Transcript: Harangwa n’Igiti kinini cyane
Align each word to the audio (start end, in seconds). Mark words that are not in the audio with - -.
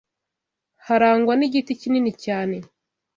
Harangwa 0.87 1.33
n’Igiti 1.35 1.73
kinini 1.81 2.11
cyane 2.23 2.57